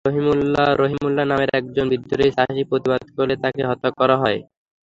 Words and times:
রহিমুল্লাহ 0.79 1.25
নামের 1.25 1.49
একজন 1.59 1.85
বিদ্রোহী 1.91 2.31
চাষি 2.37 2.63
প্রতিবাদ 2.69 3.01
করলে 3.15 3.35
তাঁকে 3.43 3.61
হত্যা 3.69 3.89
করা 3.99 4.15
হয়। 4.21 4.39